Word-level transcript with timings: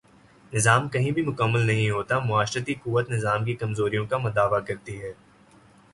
نظام 0.53 0.87
کہیں 0.89 1.11
بھی 1.11 1.21
مکمل 1.21 1.65
نہیں 1.67 1.89
ہوتا 1.89 2.19
معاشرتی 2.19 2.73
قوت 2.73 3.11
نظام 3.11 3.45
کی 3.45 3.55
کمزوریوں 3.55 4.05
کا 4.05 4.17
مداوا 4.17 4.59
کرتی 4.59 5.01
ہے۔ 5.01 5.13